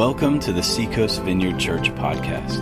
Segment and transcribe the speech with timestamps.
[0.00, 2.58] Welcome to the Seacoast Vineyard Church podcast.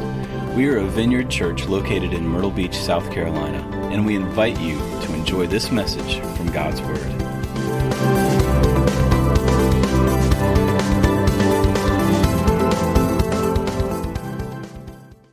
[0.56, 3.58] We are a vineyard church located in Myrtle Beach, South Carolina,
[3.92, 6.98] and we invite you to enjoy this message from God's Word.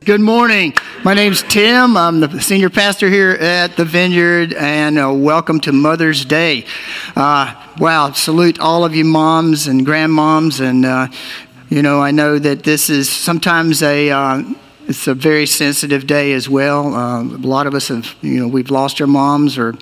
[0.04, 0.74] Good morning.
[1.02, 1.96] My name's Tim.
[1.96, 6.66] I'm the senior pastor here at the Vineyard, and uh, welcome to Mother's Day.
[7.16, 11.08] Uh, wow, salute all of you moms and grandmoms, and uh,
[11.68, 14.42] you know I know that this is sometimes a uh,
[14.88, 16.94] it's a very sensitive day as well.
[16.94, 19.72] Uh, a lot of us have, you know, we've lost our moms or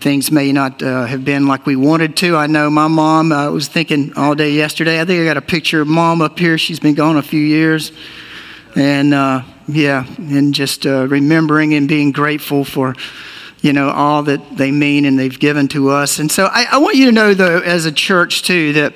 [0.00, 2.36] things may not uh, have been like we wanted to.
[2.36, 5.00] I know my mom uh, was thinking all day yesterday.
[5.00, 6.58] I think I got a picture of mom up here.
[6.58, 7.92] She's been gone a few years.
[8.74, 12.96] And uh, yeah, and just uh, remembering and being grateful for,
[13.60, 16.18] you know, all that they mean and they've given to us.
[16.18, 18.94] And so I, I want you to know, though, as a church, too, that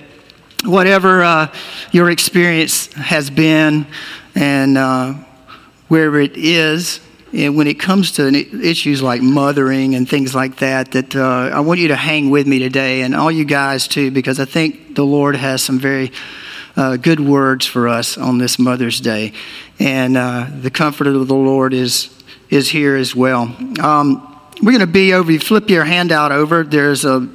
[0.64, 1.54] whatever uh,
[1.90, 3.86] your experience has been
[4.34, 5.14] and uh,
[5.88, 7.00] wherever it is,
[7.32, 8.28] and when it comes to
[8.62, 12.46] issues like mothering and things like that, that uh, I want you to hang with
[12.46, 16.12] me today, and all you guys too, because I think the Lord has some very
[16.76, 19.32] uh, good words for us on this Mother's Day,
[19.78, 22.10] and uh, the comfort of the Lord is
[22.50, 23.54] is here as well.
[23.80, 24.28] Um,
[24.62, 25.32] we're going to be over.
[25.32, 26.62] You flip your handout over.
[26.62, 27.26] There's a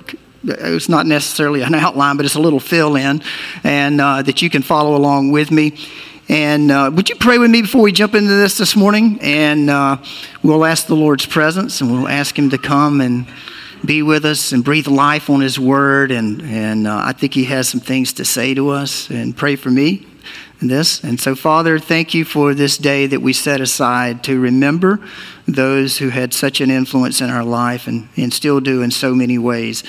[0.47, 3.21] it's not necessarily an outline, but it's a little fill in,
[3.63, 5.73] and uh, that you can follow along with me.
[6.29, 9.17] And uh, would you pray with me before we jump into this this morning?
[9.21, 9.97] And uh,
[10.43, 13.25] we'll ask the Lord's presence and we'll ask Him to come and
[13.85, 16.11] be with us and breathe life on His Word.
[16.11, 19.09] And, and uh, I think He has some things to say to us.
[19.09, 20.05] And pray for me
[20.61, 21.01] in this.
[21.03, 24.99] And so, Father, thank you for this day that we set aside to remember
[25.47, 29.15] those who had such an influence in our life and, and still do in so
[29.15, 29.83] many ways.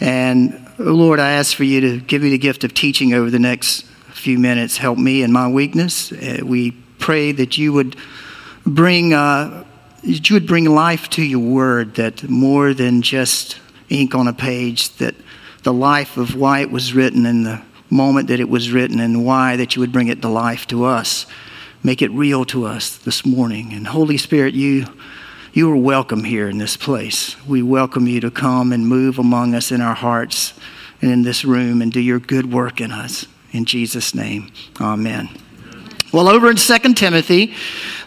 [0.00, 3.38] And Lord, I ask for you to give me the gift of teaching over the
[3.38, 4.76] next few minutes.
[4.76, 6.12] Help me in my weakness.
[6.12, 7.96] Uh, we pray that you would
[8.66, 9.64] bring uh,
[10.02, 14.32] that you would bring life to your word that more than just ink on a
[14.32, 15.14] page that
[15.62, 19.24] the life of why it was written and the moment that it was written and
[19.24, 21.26] why that you would bring it to life to us.
[21.82, 23.72] Make it real to us this morning.
[23.72, 24.86] And holy spirit you
[25.56, 29.54] you are welcome here in this place we welcome you to come and move among
[29.54, 30.52] us in our hearts
[31.00, 34.52] and in this room and do your good work in us in Jesus' name,
[34.82, 35.30] amen.
[36.12, 37.54] Well, over in 2 Timothy,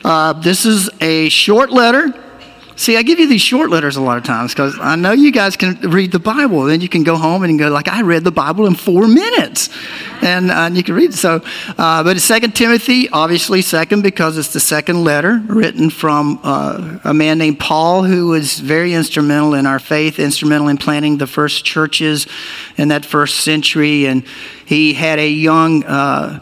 [0.06, 2.14] uh, this is a short letter.
[2.80, 5.34] See, I give you these short letters a lot of times because I know you
[5.34, 6.64] guys can read the Bible.
[6.64, 9.68] Then you can go home and go like, I read the Bible in four minutes,
[10.22, 11.10] and, uh, you can read.
[11.10, 11.16] It.
[11.16, 11.42] So,
[11.78, 17.14] uh, but Second Timothy, obviously second because it's the second letter written from uh, a
[17.14, 21.66] man named Paul who was very instrumental in our faith, instrumental in planting the first
[21.66, 22.28] churches
[22.78, 24.24] in that first century, and
[24.66, 26.40] he had a young uh,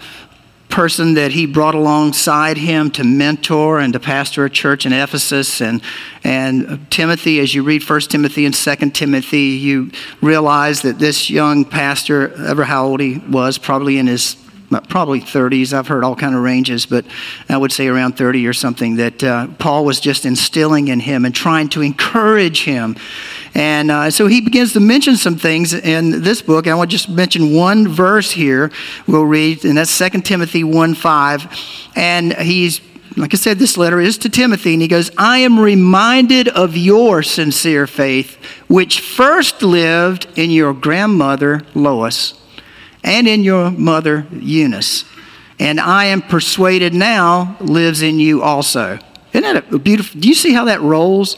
[0.70, 5.62] person that he brought alongside him to mentor and to pastor a church in Ephesus.
[5.62, 5.82] And,
[6.24, 9.92] and Timothy, as you read 1 Timothy and 2 Timothy, you
[10.22, 14.36] realize that this young pastor, ever how old he was, probably in his
[14.90, 15.74] probably 30s.
[15.74, 17.06] I've heard all kind of ranges, but
[17.48, 18.98] I would say around 30 or something.
[18.98, 22.98] That uh, Paul was just instilling in him and trying to encourage him.
[23.58, 26.68] And uh, so he begins to mention some things in this book.
[26.68, 28.72] And I want to just mention one verse here.
[29.08, 31.92] We'll read, and that's 2 Timothy 1 5.
[31.96, 32.82] And he's
[33.16, 36.78] like I said, this letter is to Timothy, and he goes, I am reminded of
[36.78, 38.36] your sincere faith,
[38.68, 42.40] which first lived in your grandmother Lois
[43.04, 45.04] and in your mother Eunice.
[45.60, 49.00] And I am persuaded now lives in you also.
[49.34, 50.20] Isn't that a beautiful?
[50.20, 51.38] Do you see how that rolls?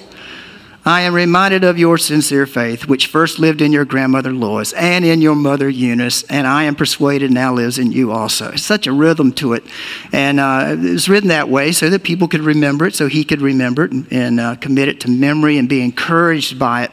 [0.90, 5.06] I am reminded of your sincere faith, which first lived in your grandmother Lois and
[5.06, 8.54] in your mother Eunice, and I am persuaded now lives in you also.
[8.54, 9.64] It's such a rhythm to it.
[10.12, 13.24] And uh, it was written that way so that people could remember it, so he
[13.24, 16.92] could remember it and, and uh, commit it to memory and be encouraged by it.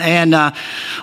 [0.00, 0.52] And uh,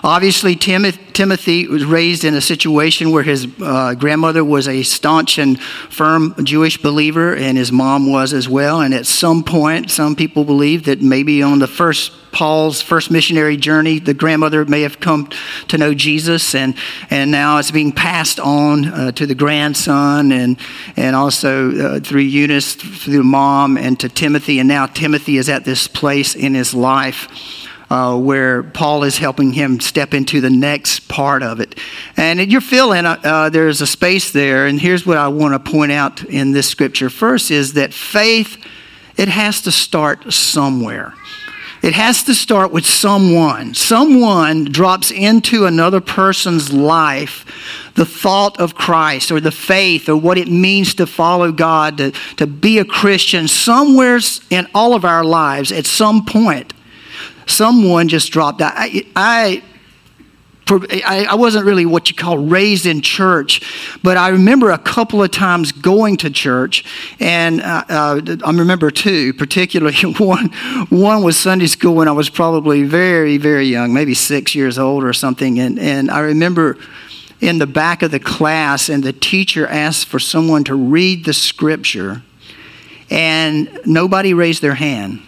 [0.02, 5.38] obviously, Tim- Timothy was raised in a situation where his uh, grandmother was a staunch
[5.38, 8.80] and firm Jewish believer, and his mom was as well.
[8.80, 13.56] And at some point, some people believe that maybe on the first Paul's first missionary
[13.56, 15.28] journey, the grandmother may have come
[15.68, 16.76] to know Jesus, and,
[17.10, 20.56] and now it's being passed on uh, to the grandson, and,
[20.96, 24.60] and also uh, through Eunice, through mom, and to Timothy.
[24.60, 29.52] And now Timothy is at this place in his life uh, where Paul is helping
[29.52, 31.76] him step into the next part of it.
[32.16, 34.66] And you're feeling uh, uh, there's a space there.
[34.66, 38.64] And here's what I want to point out in this scripture first is that faith,
[39.16, 41.14] it has to start somewhere.
[41.82, 43.74] It has to start with someone.
[43.74, 47.46] Someone drops into another person's life
[47.94, 52.12] the thought of Christ or the faith or what it means to follow God, to,
[52.36, 54.20] to be a Christian, somewhere
[54.50, 56.74] in all of our lives, at some point,
[57.50, 58.72] someone just dropped out.
[58.76, 59.62] I, I
[60.72, 63.60] I, wasn't really what you call raised in church,
[64.02, 66.84] but I remember a couple of times going to church,
[67.18, 70.50] and uh, uh, I remember two, particularly one.
[70.90, 75.02] One was Sunday school when I was probably very, very young, maybe six years old
[75.02, 76.76] or something, and and I remember
[77.40, 81.32] in the back of the class, and the teacher asked for someone to read the
[81.32, 82.22] scripture,
[83.10, 85.20] and nobody raised their hand,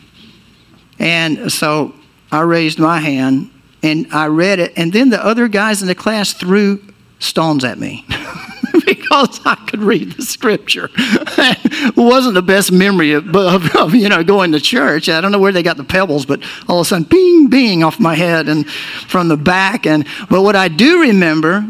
[1.00, 1.94] and so
[2.32, 3.50] I raised my hand
[3.82, 6.82] and I read it, and then the other guys in the class threw
[7.18, 8.04] stones at me
[8.86, 10.88] because I could read the scripture.
[10.96, 15.08] it wasn't the best memory of, of, of, you know going to church.
[15.08, 17.84] I don't know where they got the pebbles, but all of a sudden, bing, bing
[17.84, 19.86] off my head and from the back.
[19.86, 21.66] And but what I do remember,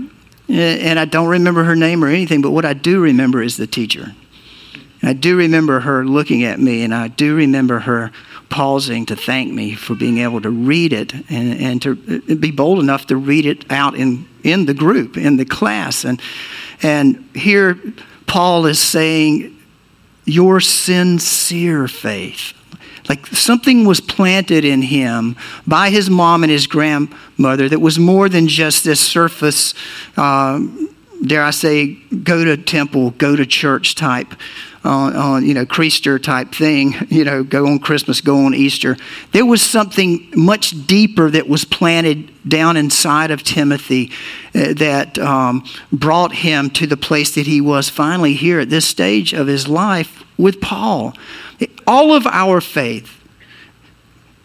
[0.48, 3.56] eh, and I don't remember her name or anything, but what I do remember is
[3.56, 4.14] the teacher.
[5.02, 8.12] I do remember her looking at me, and I do remember her
[8.49, 11.96] pausing to thank me for being able to read it and, and to
[12.37, 16.04] be bold enough to read it out in, in the group, in the class.
[16.04, 16.20] And,
[16.82, 17.81] and here
[18.26, 19.58] Paul is saying,
[20.25, 22.52] Your sincere faith.
[23.08, 28.28] Like something was planted in him by his mom and his grandmother that was more
[28.28, 29.75] than just this surface,
[30.16, 30.60] uh,
[31.26, 34.34] dare I say, go to temple, go to church type
[34.84, 38.96] on, on you know Creaster type thing, you know, go on Christmas, go on Easter.
[39.32, 44.11] There was something much deeper that was planted down inside of Timothy
[44.55, 48.87] uh, that um, brought him to the place that he was finally here at this
[48.87, 51.14] stage of his life with Paul.
[51.87, 53.21] All of our faith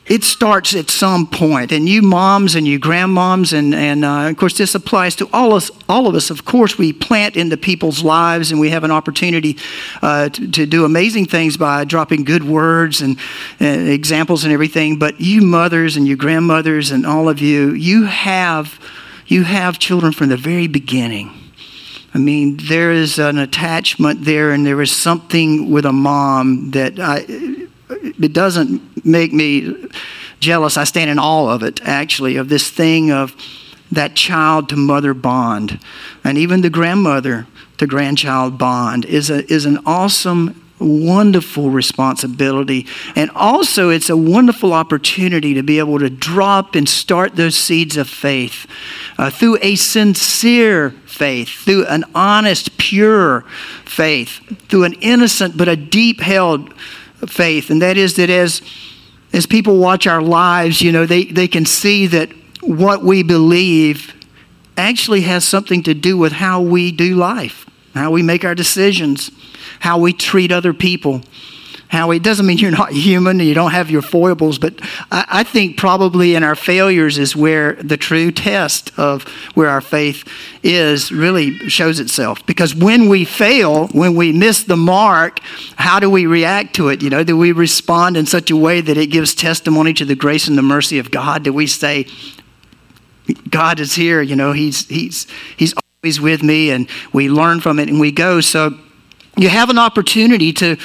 [0.07, 4.38] it starts at some point and you moms and you grandmoms and, and uh, of
[4.38, 6.30] course this applies to all us all of us.
[6.30, 9.57] Of course we plant into people's lives and we have an opportunity
[10.01, 13.18] uh, to, to, do amazing things by dropping good words and
[13.62, 14.98] uh, examples and everything.
[14.98, 18.80] But you mothers and you grandmothers and all of you you have
[19.27, 21.33] you have children from the very beginning.
[22.13, 26.98] I mean, there is an attachment there, and there is something with a mom that
[26.98, 27.25] I,
[27.89, 29.88] it doesn't make me
[30.39, 30.77] jealous.
[30.77, 33.36] I stand in awe of it, actually, of this thing of
[33.92, 35.80] that child to mother bond.
[36.24, 42.86] And even the grandmother to grandchild bond is, a, is an awesome wonderful responsibility.
[43.15, 47.98] And also, it's a wonderful opportunity to be able to drop and start those seeds
[47.98, 48.68] of faith
[49.18, 53.42] uh, through a sincere faith, through an honest, pure
[53.86, 54.39] faith,
[54.69, 56.74] through an innocent but a deep held
[57.25, 58.62] faith, and that is that as
[59.33, 62.31] as people watch our lives, you know, they, they can see that
[62.62, 64.13] what we believe
[64.77, 69.31] actually has something to do with how we do life, how we make our decisions,
[69.79, 71.21] how we treat other people
[71.88, 74.74] how it doesn't mean you're not human and you don't have your foibles, but
[75.12, 79.24] I, I, think probably in our failures is where the true test of
[79.54, 80.28] where our faith
[80.63, 82.45] is really shows itself.
[82.45, 85.39] Because when we fail, when we miss the mark,
[85.78, 87.01] how do we react to it?
[87.01, 90.16] You know, do we respond in such a way that it gives testimony to the
[90.16, 91.44] grace and the mercy of God?
[91.44, 92.06] Do we say,
[93.50, 97.79] God is here, you know, He's He's He's always with me, and we learn from
[97.79, 98.41] it and we go.
[98.41, 98.77] So
[99.38, 100.77] you have an opportunity to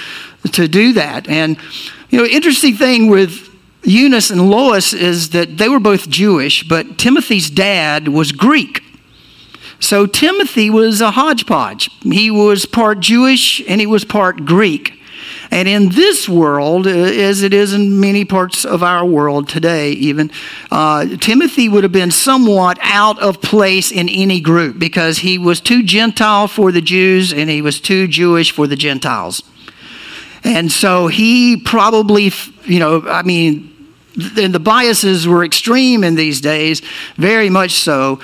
[0.53, 1.29] to do that.
[1.29, 1.57] And,
[2.11, 3.49] you know, interesting thing with
[3.85, 8.83] Eunice and Lois is that they were both Jewish, but Timothy's dad was Greek.
[9.81, 11.91] So Timothy was a hodgepodge.
[12.03, 14.99] He was part Jewish and he was part Greek.
[15.53, 19.93] And in this world, uh, as it is in many parts of our world today,
[19.93, 20.31] even,
[20.71, 25.61] uh, Timothy would have been somewhat out of place in any group because he was
[25.61, 29.43] too Gentile for the Jews and he was too Jewish for the Gentiles.
[30.43, 32.33] And so he probably,
[32.65, 33.69] you know, I mean,
[34.39, 36.81] and the biases were extreme in these days,
[37.17, 38.21] very much so.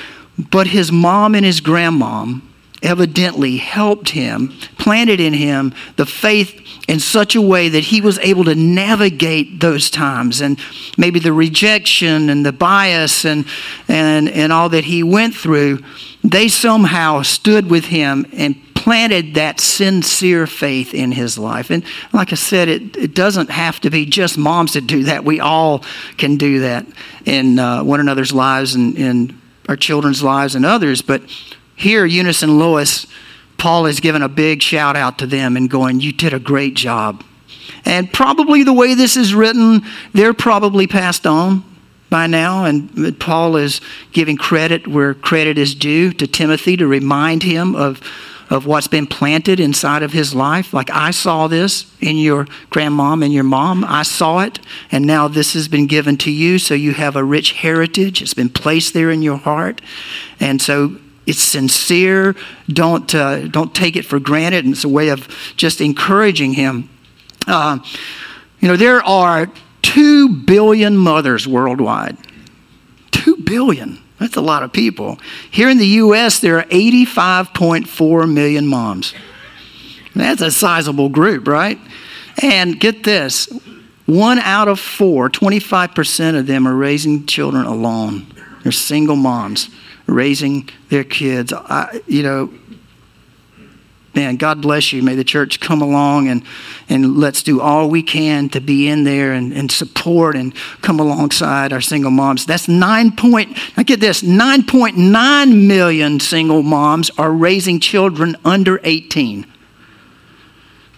[0.51, 2.41] But his mom and his grandmom
[2.83, 8.19] evidently helped him, planted in him the faith in such a way that he was
[8.21, 10.59] able to navigate those times and
[10.97, 13.45] maybe the rejection and the bias and,
[13.89, 15.79] and, and all that he went through.
[16.25, 21.71] They somehow stood with him and planted that sincere faith in his life.
[21.71, 25.25] And like I said, it, it doesn't have to be just moms that do that.
[25.25, 25.85] We all
[26.17, 26.87] can do that
[27.27, 31.03] in uh, one another's lives and in our children's lives and others.
[31.03, 31.23] But
[31.79, 33.07] here, Eunice and Lois,
[33.57, 36.75] Paul has given a big shout out to them and going, You did a great
[36.75, 37.23] job.
[37.85, 39.83] And probably the way this is written,
[40.13, 41.65] they're probably passed on.
[42.11, 43.81] by now, and Paul is
[44.13, 48.01] giving credit where credit is due to Timothy to remind him of,
[48.51, 50.73] of what's been planted inside of his life.
[50.73, 53.85] Like, I saw this in your grandmom and your mom.
[53.85, 54.59] I saw it,
[54.91, 58.21] and now this has been given to you, so you have a rich heritage.
[58.21, 59.81] It's been placed there in your heart.
[60.41, 60.97] And so
[61.29, 62.35] it's sincere.
[62.69, 64.65] Don't, uh, don't take it for granted.
[64.65, 66.89] And it's a way of just encouraging him.
[67.47, 67.81] Uh,
[68.61, 69.51] you know, there are
[69.83, 72.17] 2 billion mothers worldwide.
[73.11, 74.03] 2 billion.
[74.19, 75.19] That's a lot of people.
[75.51, 79.13] Here in the U.S., there are 85.4 million moms.
[80.15, 81.79] That's a sizable group, right?
[82.43, 83.49] And get this
[84.07, 88.27] one out of four, 25% of them are raising children alone.
[88.63, 89.69] They're single moms
[90.09, 91.53] raising their kids.
[91.53, 92.53] I, you know,
[94.15, 95.03] man, God bless you.
[95.03, 96.43] May the church come along and,
[96.89, 100.99] and let's do all we can to be in there and, and support and come
[100.99, 102.47] alongside our single moms.
[102.47, 109.47] That's nine point, now get this, 9.9 million single moms are raising children under 18.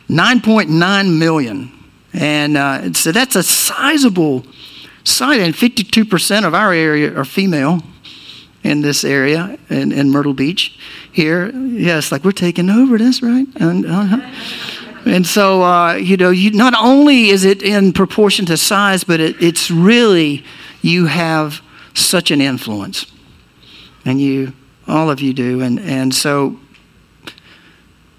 [0.09, 1.73] 9.9 million.
[2.12, 4.45] And uh, so that's a sizable
[5.05, 7.83] site, and 52% of our area are female
[8.71, 10.79] in this area in, in Myrtle Beach
[11.11, 11.50] here.
[11.50, 13.47] Yes, like we're taking over this, right?
[13.57, 15.00] And, uh-huh.
[15.05, 19.19] and so, uh, you know, you, not only is it in proportion to size, but
[19.19, 20.45] it, it's really,
[20.83, 21.61] you have
[21.95, 23.07] such an influence.
[24.05, 24.53] And you,
[24.87, 25.61] all of you do.
[25.61, 26.59] And, and so,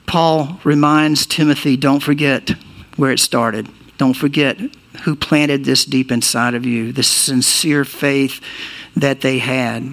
[0.05, 2.49] Paul reminds Timothy don't forget
[2.97, 3.69] where it started.
[3.97, 4.59] Don't forget
[5.03, 8.41] who planted this deep inside of you, this sincere faith
[8.95, 9.83] that they had.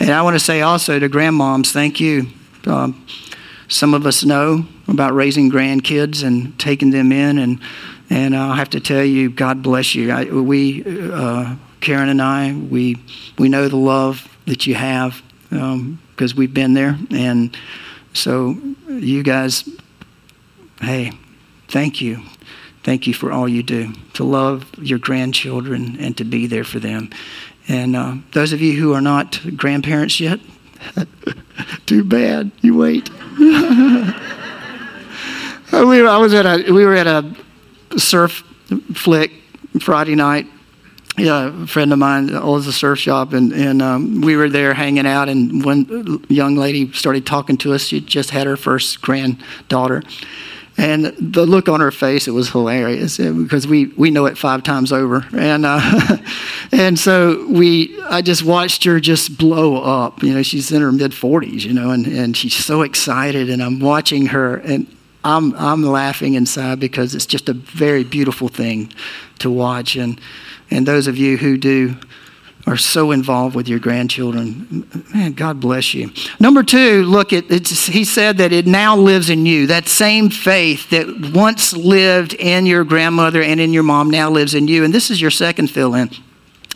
[0.00, 2.28] And I want to say also to grandmoms, thank you.
[2.66, 3.06] Um,
[3.68, 7.60] some of us know about raising grandkids and taking them in, and
[8.10, 10.10] and I have to tell you, God bless you.
[10.10, 12.96] I, we, uh, Karen and I, we
[13.38, 17.54] we know the love that you have because um, we've been there, and
[18.14, 18.56] so
[18.88, 19.68] you guys,
[20.80, 21.12] hey,
[21.68, 22.22] thank you.
[22.84, 26.78] Thank you for all you do to love your grandchildren and to be there for
[26.78, 27.10] them.
[27.68, 30.40] And uh, those of you who are not grandparents yet,
[31.86, 32.50] too bad.
[32.62, 33.10] You wait.
[33.38, 33.44] we
[36.02, 37.34] were, I was at a, we were at a
[37.96, 38.42] surf
[38.94, 39.32] flick
[39.80, 40.46] Friday night.
[41.16, 44.72] Yeah, a friend of mine owns a surf shop, and, and um, we were there
[44.72, 45.28] hanging out.
[45.28, 47.82] And one young lady started talking to us.
[47.82, 50.04] She just had her first granddaughter,
[50.78, 54.62] and the look on her face, it was hilarious because we, we know it five
[54.62, 55.26] times over.
[55.36, 56.18] And, uh,
[56.72, 60.22] and so we, I just watched her just blow up.
[60.22, 63.50] You know, she's in her mid 40s, you know, and, and she's so excited.
[63.50, 64.86] And I'm watching her and
[65.24, 68.92] I'm, I'm laughing inside because it's just a very beautiful thing
[69.40, 69.96] to watch.
[69.96, 70.20] And,
[70.70, 71.96] and those of you who do
[72.68, 74.86] are so involved with your grandchildren.
[75.14, 76.10] Man, God bless you.
[76.38, 79.66] Number two, look, at he said that it now lives in you.
[79.66, 84.54] That same faith that once lived in your grandmother and in your mom now lives
[84.54, 84.84] in you.
[84.84, 86.10] And this is your second fill in.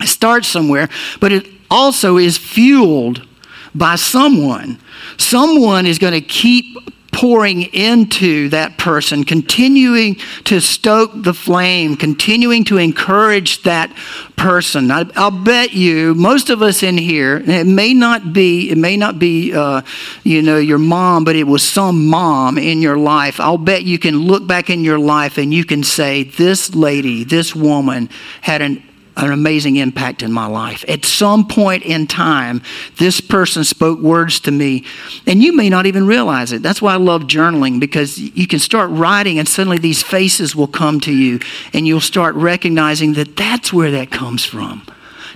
[0.01, 0.89] It starts somewhere,
[1.21, 3.27] but it also is fueled
[3.75, 4.79] by someone.
[5.19, 6.65] Someone is going to keep
[7.13, 13.95] pouring into that person, continuing to stoke the flame, continuing to encourage that
[14.35, 14.91] person.
[14.91, 18.97] I, will bet you, most of us in here, it may not be, it may
[18.97, 19.83] not be, uh,
[20.25, 23.39] you know, your mom, but it was some mom in your life.
[23.39, 27.25] I'll bet you can look back in your life and you can say, this lady,
[27.25, 28.09] this woman
[28.41, 28.83] had an
[29.17, 30.85] an amazing impact in my life.
[30.89, 32.63] At some point in time,
[32.99, 34.85] this person spoke words to me,
[35.27, 36.63] and you may not even realize it.
[36.63, 40.67] That's why I love journaling because you can start writing, and suddenly these faces will
[40.67, 41.41] come to you,
[41.73, 44.83] and you'll start recognizing that that's where that comes from.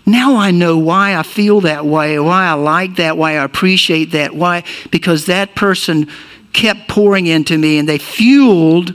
[0.06, 4.12] Now I know why I feel that way, why I like that, why I appreciate
[4.12, 6.08] that, why, because that person
[6.52, 8.94] kept pouring into me and they fueled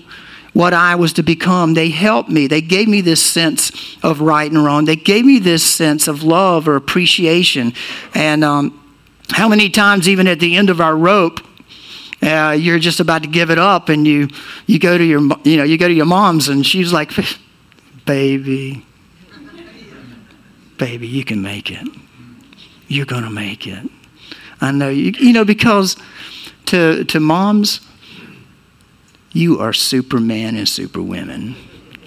[0.54, 1.74] what I was to become.
[1.74, 2.48] They helped me.
[2.48, 3.72] They gave me this sense
[4.04, 4.86] of right and wrong.
[4.86, 7.74] They gave me this sense of love or appreciation.
[8.14, 8.78] And um,
[9.30, 11.40] how many times, even at the end of our rope,
[12.22, 14.28] uh, you're just about to give it up, and you
[14.68, 17.12] you go to your you know you go to your mom's, and she's like,
[18.06, 18.86] "Baby,
[20.78, 21.88] baby, you can make it.
[22.88, 23.90] You're gonna make it."
[24.60, 25.14] I know you.
[25.18, 25.98] You know because
[26.68, 27.80] to to moms
[29.34, 31.56] you are Superman and Superwomen.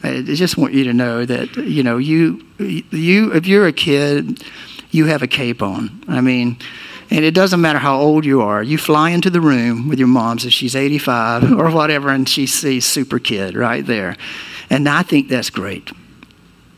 [0.02, 4.44] I just want you to know that you know you you if you're a kid,
[4.90, 6.04] you have a cape on.
[6.06, 6.58] I mean,
[7.10, 8.62] and it doesn't matter how old you are.
[8.62, 12.46] You fly into the room with your mom, if she's 85 or whatever, and she
[12.46, 14.16] sees super kid right there.
[14.68, 15.90] And I think that's great.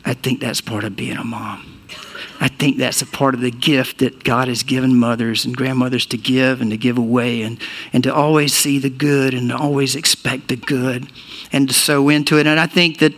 [0.04, 1.75] I think that's part of being a mom.
[2.40, 6.06] I think that's a part of the gift that God has given mothers and grandmothers
[6.06, 7.58] to give and to give away and,
[7.92, 11.08] and to always see the good and to always expect the good
[11.52, 12.46] and to sow into it.
[12.46, 13.14] And I think that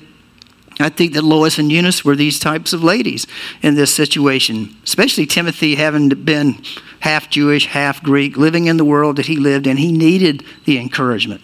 [0.80, 3.26] I think that Lois and Eunice were these types of ladies
[3.62, 6.62] in this situation, especially Timothy having been
[7.00, 9.76] half Jewish, half Greek, living in the world that he lived in.
[9.76, 11.42] He needed the encouragement.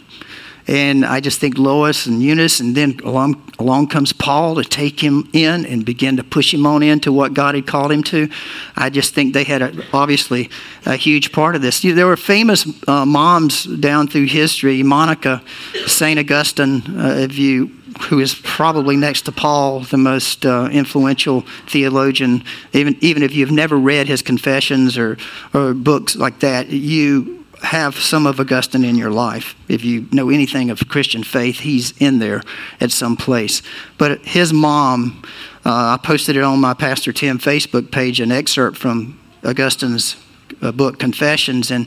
[0.67, 5.01] And I just think Lois and Eunice, and then along, along comes Paul to take
[5.01, 8.31] him in and begin to push him on into what God had called him to.
[8.75, 10.49] I just think they had a, obviously
[10.87, 11.83] a huge part of this.
[11.83, 14.83] There were famous uh, moms down through history.
[14.83, 15.43] Monica,
[15.87, 16.19] St.
[16.19, 17.71] Augustine, uh, if you
[18.09, 22.43] who is probably next to Paul the most uh, influential theologian.
[22.73, 25.17] Even even if you've never read his confessions or
[25.53, 29.55] or books like that, you have some of Augustine in your life.
[29.69, 32.43] If you know anything of Christian faith, he's in there
[32.81, 33.63] at some place.
[33.99, 35.23] But his mom,
[35.65, 40.17] uh, I posted it on my Pastor Tim Facebook page, an excerpt from Augustine's
[40.63, 41.87] uh, book Confessions, and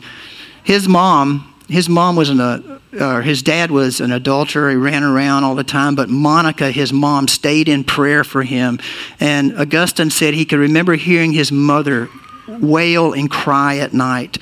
[0.63, 1.53] his mom.
[1.69, 4.69] His mom was an, uh, or his dad was an adulterer.
[4.69, 5.95] He ran around all the time.
[5.95, 8.79] But Monica, his mom, stayed in prayer for him.
[9.19, 12.07] And Augustine said he could remember hearing his mother
[12.47, 14.37] wail and cry at night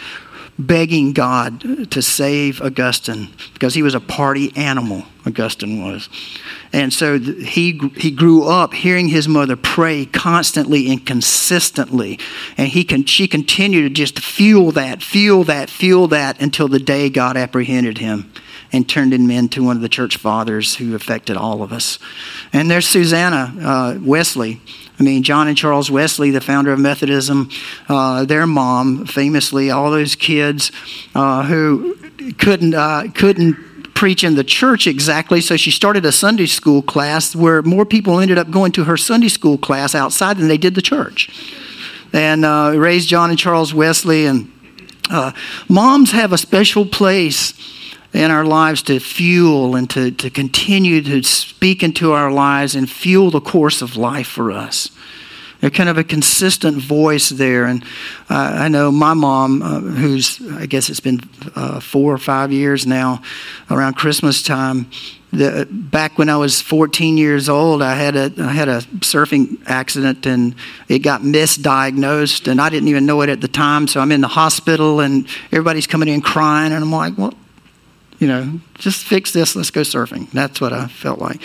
[0.58, 6.10] begging God to save Augustine because he was a party animal, Augustine was.
[6.72, 12.20] And so he, he grew up hearing his mother pray constantly and consistently.
[12.58, 16.80] And he can, she continued to just fuel that, fuel that, fuel that until the
[16.80, 18.32] day God apprehended him
[18.72, 22.00] and turned him into one of the church fathers who affected all of us.
[22.52, 24.62] And there's Susanna uh, Wesley.
[25.00, 27.50] I mean, John and Charles Wesley, the founder of Methodism,
[27.90, 30.72] uh, their mom, famously, all those kids
[31.14, 31.96] uh, who
[32.38, 33.56] couldn't uh, couldn't
[33.94, 38.20] preach in the church exactly, so she started a Sunday school class where more people
[38.20, 41.30] ended up going to her Sunday school class outside than they did the church,
[42.14, 44.26] and uh, raised John and Charles Wesley.
[44.26, 44.52] And
[45.10, 45.32] uh,
[45.70, 47.54] moms have a special place
[48.16, 52.90] in our lives to fuel and to, to continue to speak into our lives and
[52.90, 54.90] fuel the course of life for us.
[55.60, 57.66] They're kind of a consistent voice there.
[57.66, 57.84] And
[58.30, 61.22] uh, I know my mom, uh, who's, I guess it's been
[61.56, 63.22] uh, four or five years now,
[63.70, 64.90] around Christmas time,
[65.34, 69.62] the, back when I was 14 years old, I had a I had a surfing
[69.66, 70.56] accident and
[70.88, 73.88] it got misdiagnosed, and I didn't even know it at the time.
[73.88, 77.34] So I'm in the hospital, and everybody's coming in crying, and I'm like, "Well,
[78.20, 80.30] you know, just fix this, let's go surfing.
[80.32, 81.42] That's what I felt like.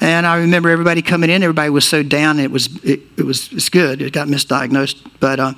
[0.00, 3.52] And I remember everybody coming in, everybody was so down, it was, it, it was
[3.52, 4.02] it's good.
[4.02, 5.10] It got misdiagnosed.
[5.20, 5.54] But uh,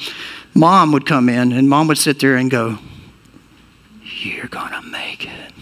[0.55, 2.79] mom would come in, and mom would sit there and go,
[4.03, 5.53] You're going to make it.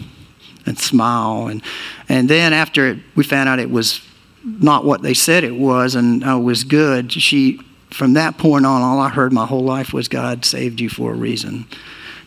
[0.65, 1.47] And smile.
[1.47, 1.63] And,
[2.09, 4.01] and then after it, we found out it was
[4.47, 7.59] not what they said it was and uh, was good, she,
[7.91, 11.11] from that point on, all I heard my whole life was God saved you for
[11.11, 11.65] a reason.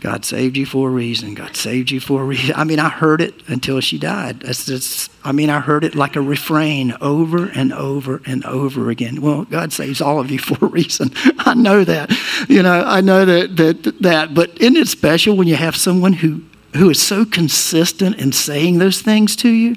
[0.01, 1.35] God saved you for a reason.
[1.35, 2.55] God saved you for a reason.
[2.57, 4.41] I mean, I heard it until she died.
[4.41, 8.89] That's just, I mean, I heard it like a refrain over and over and over
[8.89, 9.21] again.
[9.21, 11.11] Well, God saves all of you for a reason.
[11.41, 12.11] I know that.
[12.49, 14.35] You know, I know that that that.
[14.35, 16.43] But isn't it special when you have someone who
[16.75, 19.77] who is so consistent in saying those things to you?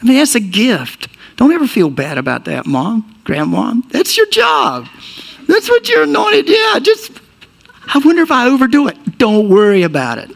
[0.00, 1.08] I mean, that's a gift.
[1.36, 3.74] Don't ever feel bad about that, mom, grandma.
[3.90, 4.88] That's your job.
[5.46, 6.48] That's what you're anointed.
[6.48, 7.12] Yeah, just
[7.94, 9.18] I wonder if I overdo it.
[9.18, 10.30] Don't worry about it.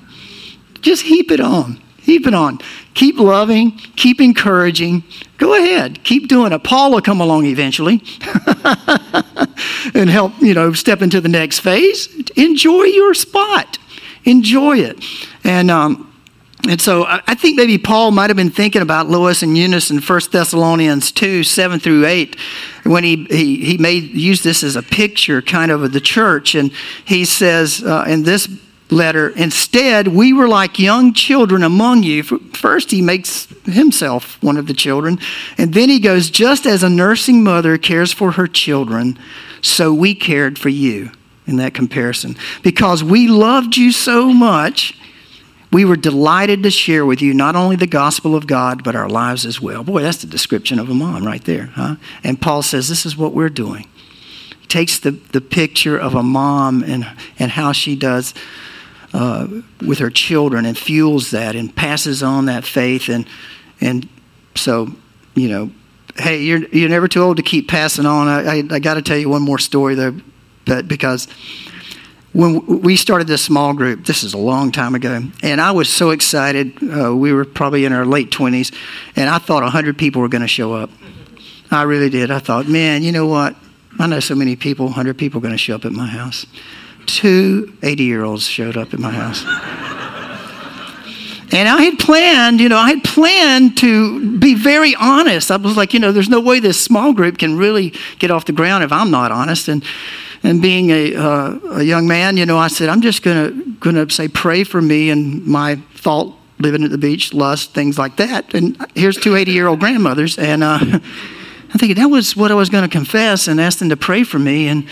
[0.81, 1.81] Just heap it on.
[1.99, 2.59] Heap it on.
[2.95, 5.05] Keep loving, keep encouraging.
[5.39, 6.65] Go ahead, keep doing it.
[6.65, 8.03] Paul will come along eventually
[9.95, 12.09] and help, you know, step into the next phase.
[12.37, 13.79] Enjoy your spot.
[14.25, 15.03] Enjoy it.
[15.45, 16.12] And um,
[16.69, 20.01] and so I think maybe Paul might have been thinking about Lois and Eunice in
[20.01, 22.37] 1 Thessalonians 2, 7 through 8,
[22.85, 26.55] when he, he, he made use this as a picture kind of of the church.
[26.55, 26.73] And
[27.05, 28.49] he says uh, in this
[28.91, 32.23] letter, instead, we were like young children among you.
[32.23, 35.19] First, he makes himself one of the children.
[35.59, 39.19] And then he goes, just as a nursing mother cares for her children,
[39.63, 41.11] so we cared for you
[41.45, 42.37] in that comparison.
[42.63, 44.97] Because we loved you so much
[45.73, 49.09] we were delighted to share with you not only the gospel of God, but our
[49.09, 49.83] lives as well.
[49.83, 51.97] Boy, that's the description of a mom right there, huh?
[52.23, 53.89] And Paul says, This is what we're doing.
[54.61, 58.35] He takes the, the picture of a mom and, and how she does
[59.15, 59.49] uh,
[59.87, 63.09] with her children and fuels that and passes on that faith.
[63.09, 63.27] And,
[63.81, 64.09] and
[64.55, 64.93] so,
[65.35, 65.71] you know,
[66.17, 68.29] hey, you're, you're never too old to keep passing on.
[68.29, 70.17] I, I, I got to tell you one more story, though,
[70.67, 71.29] but because
[72.33, 75.89] when we started this small group, this is a long time ago, and I was
[75.89, 76.73] so excited.
[76.83, 78.75] Uh, we were probably in our late 20s,
[79.17, 80.91] and I thought 100 people were going to show up.
[81.71, 82.31] I really did.
[82.31, 83.55] I thought, man, you know what?
[83.99, 86.47] I know so many people, 100 people are going to show up at my house.
[87.05, 89.45] Two 80 year olds showed up at my house.
[91.55, 95.51] And I had planned, you know, I had planned to be very honest.
[95.51, 98.47] I was like, you know, there's no way this small group can really get off
[98.47, 99.69] the ground if I'm not honest.
[99.69, 99.85] And
[100.43, 103.51] and being a, uh, a young man, you know, I said, I'm just gonna
[103.81, 108.17] gonna say, pray for me and my thought living at the beach, lust, things like
[108.17, 108.55] that.
[108.55, 110.79] And here's two 80 year old grandmothers, and uh,
[111.73, 114.25] I'm thinking that was what I was going to confess and ask them to pray
[114.25, 114.69] for me.
[114.69, 114.87] And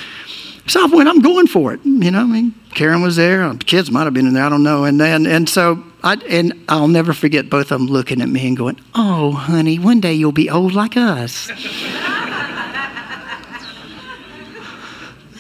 [0.66, 1.80] so I went, I'm going for it.
[1.84, 3.52] You know, I mean, Karen was there.
[3.52, 4.44] The kids might have been in there.
[4.44, 4.84] I don't know.
[4.84, 8.46] And then, and so I, and I'll never forget both of them looking at me
[8.46, 11.50] and going, "Oh, honey, one day you'll be old like us."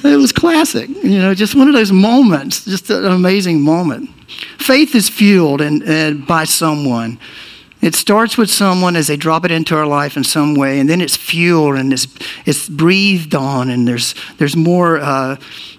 [0.04, 4.10] it was classic, you know, just one of those moments, just an amazing moment.
[4.58, 7.18] Faith is fueled and, and by someone.
[7.82, 10.88] It starts with someone as they drop it into our life in some way, and
[10.88, 12.06] then it's fueled and it's,
[12.44, 15.36] it's breathed on, and there's, there's more, uh,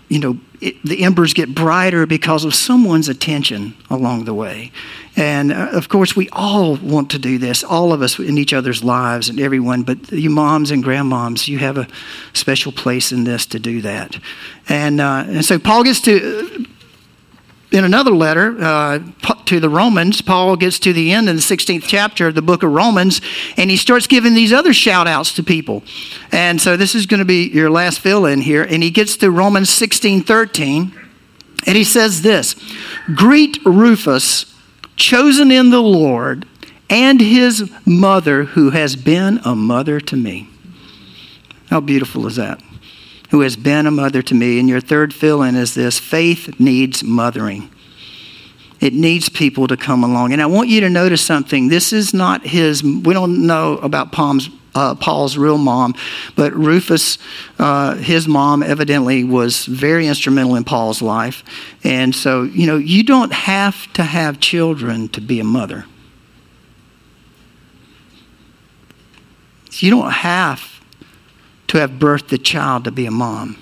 [0.10, 4.72] you know, it, the embers get brighter because of someone's attention along the way.
[5.15, 8.54] And uh, of course, we all want to do this, all of us in each
[8.54, 11.88] other's lives and everyone, but you moms and grandmoms, you have a
[12.34, 14.17] special place in this to do that.
[14.69, 16.65] And, uh, and so Paul gets to
[17.71, 19.00] in another letter uh,
[19.45, 22.63] to the Romans, Paul gets to the end in the 16th chapter of the book
[22.63, 23.21] of Romans,
[23.56, 25.84] and he starts giving these other shout outs to people.
[26.32, 28.63] And so this is going to be your last fill in here.
[28.63, 30.93] And he gets to Romans 16 13,
[31.65, 32.56] and he says this
[33.15, 34.51] Greet Rufus,
[35.02, 36.46] chosen in the Lord,
[36.90, 40.50] and his mother, who has been a mother to me.
[41.70, 42.62] How beautiful is that?
[43.32, 44.60] who has been a mother to me.
[44.60, 47.70] And your third fill in is this faith needs mothering.
[48.82, 50.34] It needs people to come along.
[50.34, 51.70] And I want you to notice something.
[51.70, 55.96] This is not his, we don't know about Palm's, uh, Paul's real mom,
[56.36, 57.18] but Rufus,
[57.60, 61.44] uh, his mom, evidently was very instrumental in Paul's life.
[61.84, 65.86] And so, you know, you don't have to have children to be a mother.
[69.72, 70.82] You don't have
[71.68, 73.58] to have birthed a child to be a mom.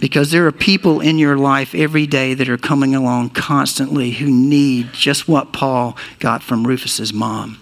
[0.00, 4.30] Because there are people in your life every day that are coming along constantly who
[4.30, 7.58] need just what Paul got from Rufus's mom.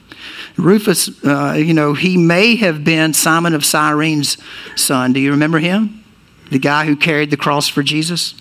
[0.56, 4.38] Rufus, uh, you know, he may have been Simon of Cyrene's
[4.74, 5.12] son.
[5.12, 6.04] Do you remember him?
[6.50, 8.34] The guy who carried the cross for Jesus?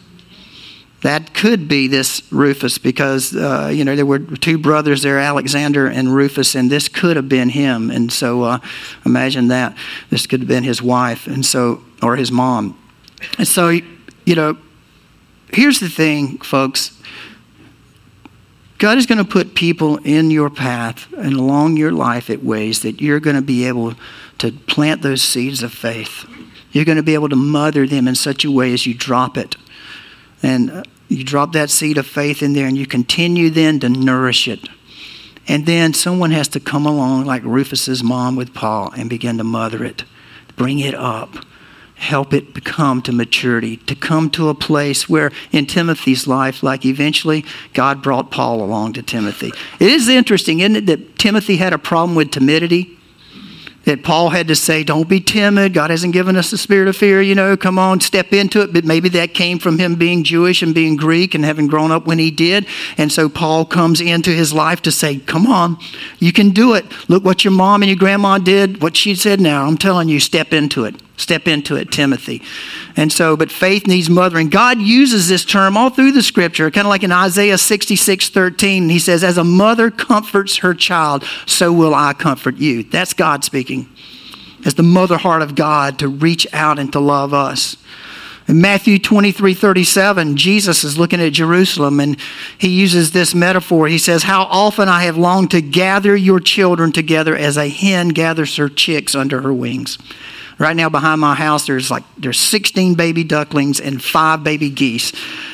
[1.05, 5.85] that could be this Rufus because, uh, you know, there were two brothers there, Alexander
[5.85, 7.91] and Rufus, and this could have been him.
[7.91, 8.57] And so uh,
[9.05, 9.77] imagine that.
[10.09, 12.75] This could have been his wife, and so, or his mom.
[13.37, 14.57] And so, you know,
[15.53, 16.99] here's the thing, folks.
[18.77, 22.81] God is going to put people in your path and along your life at ways
[22.81, 23.93] that you're going to be able
[24.39, 26.25] to plant those seeds of faith.
[26.71, 29.37] You're going to be able to mother them in such a way as you drop
[29.37, 29.55] it.
[30.43, 33.89] And uh, you drop that seed of faith in there and you continue then to
[33.89, 34.67] nourish it.
[35.47, 39.43] And then someone has to come along, like Rufus's mom with Paul, and begin to
[39.43, 40.03] mother it,
[40.55, 41.35] bring it up,
[41.95, 46.85] help it become to maturity, to come to a place where in Timothy's life, like
[46.85, 49.51] eventually God brought Paul along to Timothy.
[49.79, 52.95] It is interesting, isn't it, that Timothy had a problem with timidity?
[53.85, 55.73] that Paul had to say, don't be timid.
[55.73, 57.21] God hasn't given us the spirit of fear.
[57.21, 58.73] You know, come on, step into it.
[58.73, 62.07] But maybe that came from him being Jewish and being Greek and having grown up
[62.07, 62.65] when he did.
[62.97, 65.77] And so Paul comes into his life to say, come on,
[66.19, 66.85] you can do it.
[67.07, 69.65] Look what your mom and your grandma did, what she said now.
[69.65, 70.95] I'm telling you, step into it.
[71.17, 72.41] Step into it, Timothy.
[72.97, 74.49] And so, but faith needs mothering.
[74.49, 78.89] God uses this term all through the scripture, kind of like in Isaiah 66 13.
[78.89, 82.83] He says, As a mother comforts her child, so will I comfort you.
[82.83, 83.89] That's God speaking.
[84.65, 87.77] As the mother heart of God to reach out and to love us.
[88.47, 92.17] In Matthew 23 37, Jesus is looking at Jerusalem and
[92.57, 93.87] he uses this metaphor.
[93.87, 98.09] He says, How often I have longed to gather your children together as a hen
[98.09, 99.97] gathers her chicks under her wings.
[100.57, 105.11] Right now behind my house, there's like there's 16 baby ducklings and five baby geese.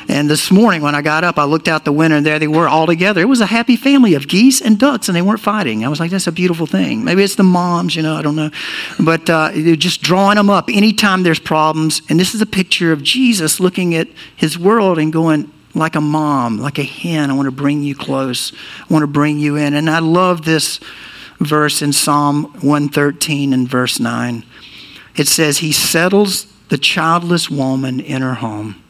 [0.08, 2.46] And this morning when I got up, I looked out the window and there they
[2.46, 3.20] were all together.
[3.20, 5.84] It was a happy family of geese and ducks, and they weren't fighting.
[5.84, 7.02] I was like, that's a beautiful thing.
[7.02, 8.50] Maybe it's the moms, you know, I don't know.
[9.00, 12.02] But uh, they're just drawing them up anytime there's problems.
[12.08, 16.00] And this is a picture of Jesus looking at his world and going, like a
[16.00, 18.52] mom, like a hen, I want to bring you close.
[18.88, 19.74] I want to bring you in.
[19.74, 20.80] And I love this
[21.40, 24.44] verse in Psalm 113 and verse 9.
[25.16, 28.82] It says, He settles the childless woman in her home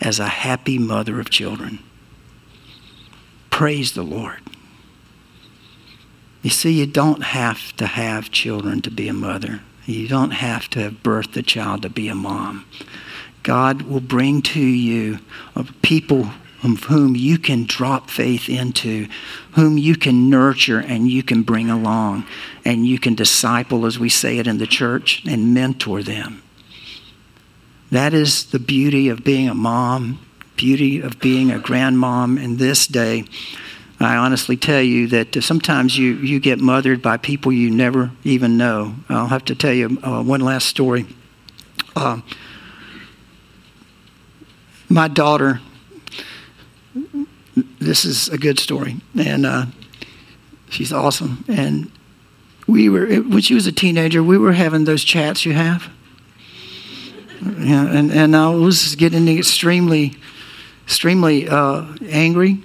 [0.00, 1.80] as a happy mother of children.
[3.50, 4.40] Praise the Lord.
[6.42, 9.60] You see, you don't have to have children to be a mother.
[9.84, 12.64] You don't have to have birthed a child to be a mom.
[13.42, 15.18] God will bring to you
[15.82, 19.08] people whom you can drop faith into,
[19.52, 22.24] whom you can nurture and you can bring along,
[22.64, 26.42] and you can disciple, as we say it in the church, and mentor them.
[27.90, 30.20] That is the beauty of being a mom,
[30.56, 33.24] beauty of being a grandmom in this day.
[33.98, 38.56] I honestly tell you that sometimes you, you get mothered by people you never even
[38.56, 38.94] know.
[39.08, 41.06] I'll have to tell you uh, one last story.
[41.96, 42.20] Uh,
[44.88, 45.60] my daughter
[47.80, 49.66] this is a good story, and uh,
[50.68, 51.44] she's awesome.
[51.48, 51.90] And
[52.66, 55.88] we were when she was a teenager, we were having those chats you have.
[57.42, 60.14] Yeah, and and I was getting extremely,
[60.84, 62.58] extremely uh, angry,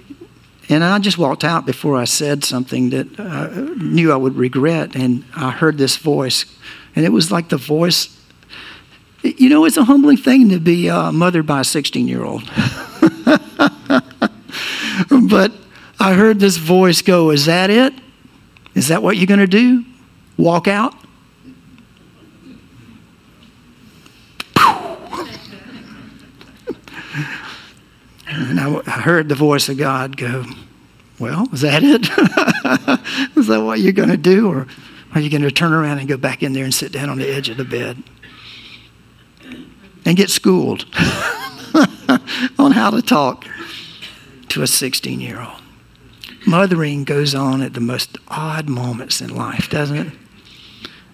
[0.68, 3.48] and I just walked out before I said something that I
[3.82, 4.94] knew I would regret.
[4.94, 6.44] And I heard this voice,
[6.94, 8.12] and it was like the voice.
[9.22, 12.48] You know, it's a humbling thing to be uh, mothered by a 16 year old.
[15.28, 15.52] but
[15.98, 17.94] I heard this voice go, Is that it?
[18.74, 19.84] Is that what you're going to do?
[20.36, 20.94] Walk out?
[28.28, 30.44] and I, I heard the voice of God go,
[31.18, 32.02] Well, is that it?
[33.36, 34.48] is that what you're going to do?
[34.50, 34.66] Or
[35.14, 37.18] are you going to turn around and go back in there and sit down on
[37.18, 38.02] the edge of the bed
[40.04, 40.84] and get schooled
[42.58, 43.46] on how to talk?
[44.48, 45.62] To a 16 year old.
[46.46, 50.12] Mothering goes on at the most odd moments in life, doesn't it?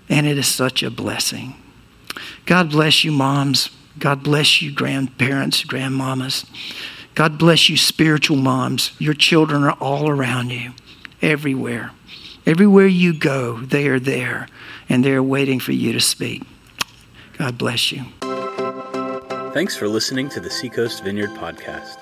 [0.08, 1.54] And it is such a blessing.
[2.44, 3.70] God bless you, moms.
[3.98, 6.44] God bless you, grandparents, grandmamas.
[7.14, 8.92] God bless you, spiritual moms.
[8.98, 10.72] Your children are all around you,
[11.20, 11.92] everywhere.
[12.44, 14.48] Everywhere you go, they are there,
[14.88, 16.42] and they're waiting for you to speak.
[17.38, 18.04] God bless you.
[19.52, 22.01] Thanks for listening to the Seacoast Vineyard Podcast.